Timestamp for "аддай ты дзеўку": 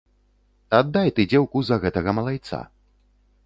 0.77-1.63